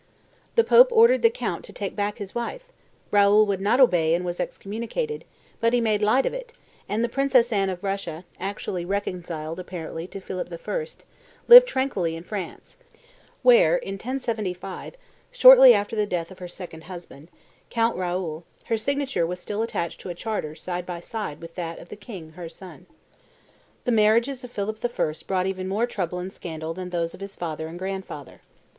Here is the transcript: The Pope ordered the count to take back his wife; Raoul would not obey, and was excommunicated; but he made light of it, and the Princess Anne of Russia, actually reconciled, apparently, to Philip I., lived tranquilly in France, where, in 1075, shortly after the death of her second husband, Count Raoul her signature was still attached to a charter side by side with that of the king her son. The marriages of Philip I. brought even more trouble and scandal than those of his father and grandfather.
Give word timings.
The 0.55 0.63
Pope 0.63 0.87
ordered 0.89 1.21
the 1.21 1.29
count 1.29 1.63
to 1.65 1.71
take 1.71 1.95
back 1.95 2.17
his 2.17 2.33
wife; 2.33 2.63
Raoul 3.11 3.45
would 3.45 3.61
not 3.61 3.79
obey, 3.79 4.15
and 4.15 4.25
was 4.25 4.39
excommunicated; 4.39 5.25
but 5.59 5.73
he 5.73 5.79
made 5.79 6.01
light 6.01 6.25
of 6.25 6.33
it, 6.33 6.53
and 6.89 7.03
the 7.03 7.07
Princess 7.07 7.51
Anne 7.53 7.69
of 7.69 7.83
Russia, 7.83 8.25
actually 8.39 8.83
reconciled, 8.83 9.59
apparently, 9.59 10.07
to 10.07 10.19
Philip 10.19 10.51
I., 10.51 10.85
lived 11.47 11.67
tranquilly 11.67 12.15
in 12.15 12.23
France, 12.23 12.77
where, 13.43 13.75
in 13.77 13.93
1075, 13.93 14.95
shortly 15.31 15.71
after 15.75 15.95
the 15.95 16.07
death 16.07 16.31
of 16.31 16.39
her 16.39 16.47
second 16.47 16.85
husband, 16.85 17.29
Count 17.69 17.95
Raoul 17.95 18.43
her 18.65 18.77
signature 18.77 19.27
was 19.27 19.39
still 19.39 19.61
attached 19.61 20.01
to 20.01 20.09
a 20.09 20.15
charter 20.15 20.55
side 20.55 20.87
by 20.87 20.99
side 20.99 21.39
with 21.39 21.53
that 21.53 21.77
of 21.77 21.89
the 21.89 21.95
king 21.95 22.31
her 22.31 22.49
son. 22.49 22.87
The 23.85 23.91
marriages 23.91 24.43
of 24.43 24.49
Philip 24.49 24.83
I. 24.83 25.13
brought 25.27 25.45
even 25.45 25.67
more 25.67 25.85
trouble 25.85 26.17
and 26.17 26.33
scandal 26.33 26.73
than 26.73 26.89
those 26.89 27.13
of 27.13 27.19
his 27.21 27.35
father 27.35 27.67
and 27.67 27.77
grandfather. 27.77 28.41